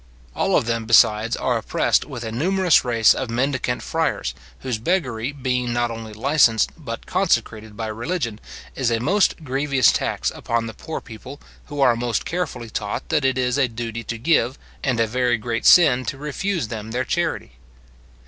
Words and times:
All 0.35 0.55
of 0.57 0.65
them, 0.65 0.85
besides, 0.85 1.37
are 1.37 1.59
oppressed 1.59 2.05
with 2.05 2.23
a 2.23 2.31
numerous 2.31 2.83
race 2.83 3.13
of 3.13 3.29
mendicant 3.29 3.83
friars, 3.83 4.33
whose 4.61 4.79
beggary 4.79 5.31
being 5.31 5.71
not 5.73 5.91
only 5.91 6.11
licensed 6.11 6.71
but 6.75 7.05
consecrated 7.05 7.77
by 7.77 7.85
religion, 7.85 8.39
is 8.73 8.89
a 8.89 8.99
most 8.99 9.43
grievous 9.43 9.91
tax 9.91 10.31
upon 10.33 10.65
the 10.65 10.73
poor 10.73 11.01
people, 11.01 11.39
who 11.65 11.81
are 11.81 11.95
most 11.95 12.25
carefully 12.25 12.71
taught 12.71 13.09
that 13.09 13.23
it 13.23 13.37
is 13.37 13.59
a 13.59 13.67
duty 13.67 14.03
to 14.05 14.17
give, 14.17 14.57
and 14.83 14.99
a 14.99 15.05
very 15.05 15.37
great 15.37 15.67
sin 15.67 16.03
to 16.05 16.17
refuse 16.17 16.69
them 16.69 16.89
their 16.89 17.05
charity. 17.05 17.51